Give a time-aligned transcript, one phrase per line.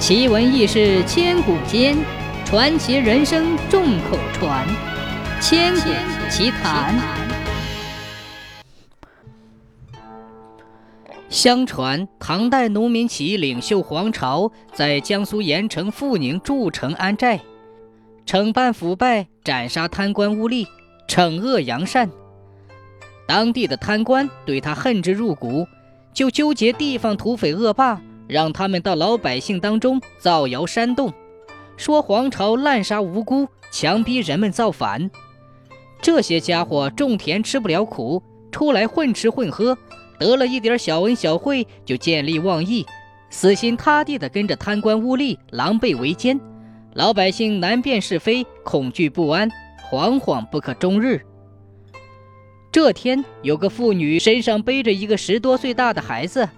[0.00, 1.94] 奇闻异事千古间，
[2.46, 4.66] 传奇人生众口传。
[5.42, 5.90] 千古
[6.30, 6.98] 奇谈。
[11.28, 17.38] 相传，唐代农民起义领袖黄巢在江苏盐城阜宁筑城安寨，
[18.24, 20.66] 惩办腐败，斩杀贪官污吏，
[21.06, 22.10] 惩恶扬善。
[23.28, 25.66] 当地的贪官对他恨之入骨，
[26.14, 28.00] 就纠结地方土匪恶霸，
[28.30, 31.12] 让他们到老百姓当中造谣煽动，
[31.76, 35.10] 说黄巢滥杀无辜，强逼人们造反。
[36.00, 38.22] 这些家伙种田吃不了苦，
[38.52, 39.76] 出来混吃混喝，
[40.18, 42.86] 得了一点小恩小惠就见利忘义，
[43.28, 46.40] 死心塌地地跟着贪官污吏狼狈为奸，
[46.94, 49.50] 老百姓难辨是非，恐惧不安，
[49.90, 51.20] 惶惶不可终日。
[52.72, 56.48] 这天，有个妇女身上背着一个十多岁大的孩子，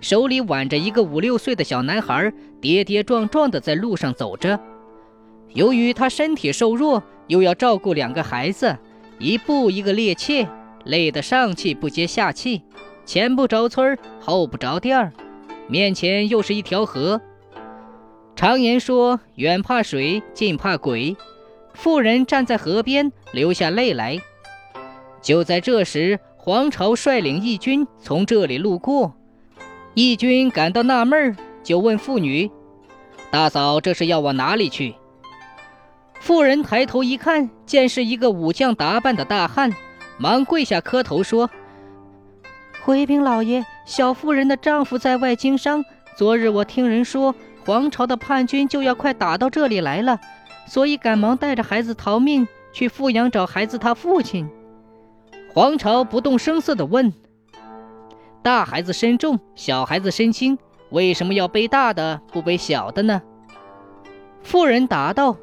[0.00, 4.58] 手里挽着一个五六岁的小男孩，跌跌撞撞地在路上走着。
[5.54, 8.76] 由于他身体瘦弱，又要照顾两个孩子，
[9.18, 10.46] 一步一个趔趄，
[10.84, 12.62] 累得上气不接下气，
[13.04, 15.12] 前不着村后不着店儿，
[15.66, 17.20] 面前又是一条河。
[18.34, 21.16] 常言说：“远怕水，近怕鬼。”
[21.72, 24.18] 妇人站在河边，流下泪来。
[25.22, 29.15] 就在这时，黄巢率领义军从这里路过，
[29.98, 32.50] 义军感到纳闷儿，就问妇女
[33.32, 34.94] ：“大嫂，这是要往哪里去？”
[36.20, 39.72] 妇人抬头一看，见是一个武将打扮的大汉，
[40.18, 41.48] 忙跪下磕头说
[42.84, 45.82] ：“回禀老爷，小妇人的丈夫在外经商，
[46.14, 50.20] 昨日我听人说黄巢的叛军就要快打到这里来了，
[50.68, 54.46] 所以赶忙带着孩子逃命去阜阳找孩子他父亲。”
[55.54, 57.14] 黄巢不动声色地问
[58.46, 60.56] ：“大孩子身重，小孩子身轻，
[60.90, 63.20] 为什么要背大的不背小的呢？”
[64.44, 65.36] 妇人答道：“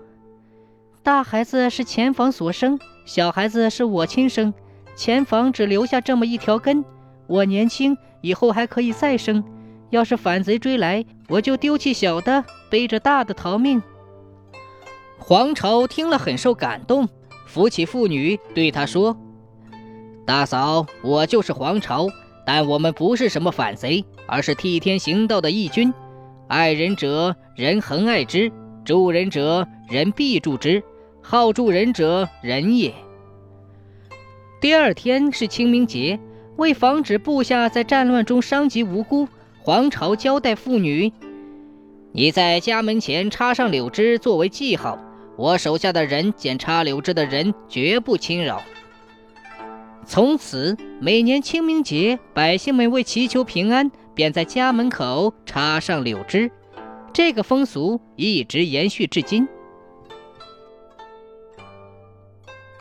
[1.03, 4.53] 大孩子是前房所生，小孩子是我亲生。
[4.95, 6.85] 前房只留下这么一条根，
[7.27, 9.43] 我年轻，以后还可以再生。
[9.89, 13.83] 要是反贼追来，我就丢弃小的，背着大的逃命。”
[15.19, 17.09] 黄巢听了很受感动，
[17.47, 19.17] 扶起妇女，对她说。
[20.25, 22.07] 大嫂，我就是黄巢，
[22.45, 25.93] 但我们不是什么反贼，而是替天行道的义军。
[26.47, 28.51] 爱人者，人恒爱之；
[28.83, 30.81] 助人者，人必助之；
[31.21, 32.93] 好助人者，人也。
[34.59, 36.19] 第二天是清明节，
[36.57, 39.27] 为防止部下在战乱中伤及无辜，
[39.61, 41.11] 皇朝交代妇女
[42.11, 44.99] ：“你在家门前插上柳枝作为记号，
[45.37, 48.61] 我手下的人见插柳枝的人绝不侵扰。”
[50.05, 56.51] 从此，每年清明节，百姓们为祈求平安，便在家门口插上柳枝。
[57.13, 59.47] 这个风俗一直延续至今。